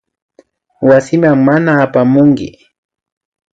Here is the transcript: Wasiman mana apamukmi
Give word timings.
Wasiman 0.89 1.37
mana 1.47 1.71
apamukmi 1.85 2.47